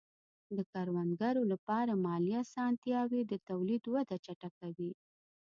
د 0.55 0.57
کروندګرو 0.71 1.43
لپاره 1.51 1.91
مالي 2.05 2.33
آسانتیاوې 2.43 3.21
د 3.25 3.33
تولید 3.47 3.83
وده 3.93 4.15
چټکوي. 4.25 4.91